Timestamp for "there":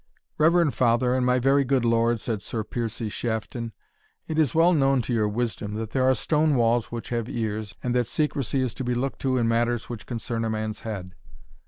5.91-6.09